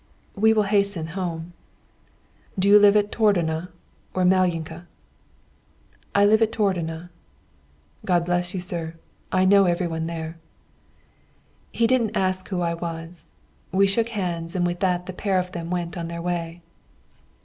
[0.35, 1.53] "We will hasten home."
[2.57, 3.69] "Do you live at Tordona,
[4.15, 4.87] or at Malyinka?"
[6.15, 7.11] "I live at Tordona."
[8.03, 8.95] "God bless you, sir.
[9.31, 10.39] I know every one there."
[11.71, 13.29] He didn't ask who I was.
[13.71, 16.63] We shook hands, and with that the pair of them went on their way.